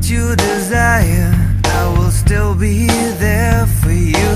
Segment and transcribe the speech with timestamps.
[0.00, 1.30] what you desire,
[1.64, 2.86] I will still be
[3.18, 4.32] there for you.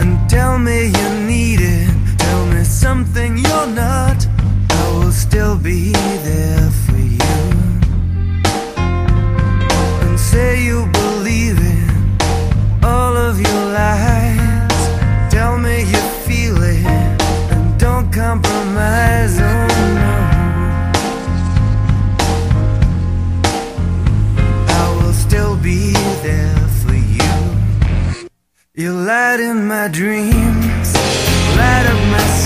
[0.00, 4.26] And tell me you need it, tell me something you're not,
[4.70, 5.92] I will still be
[28.78, 30.92] You light in my dreams,
[31.56, 32.45] light up my skin.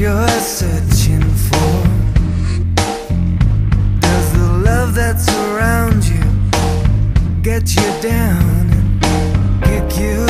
[0.00, 1.84] You're searching for?
[4.00, 6.24] Does the love that's around you
[7.42, 10.29] get you down and kick you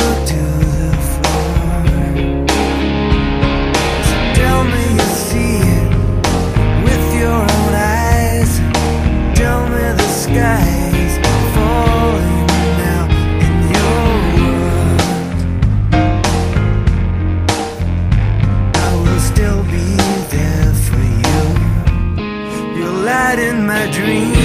[24.01, 24.40] for